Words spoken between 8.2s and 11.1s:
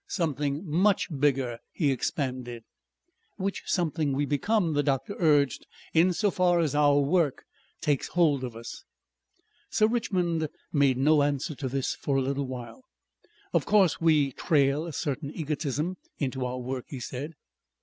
of us." Sir Richmond made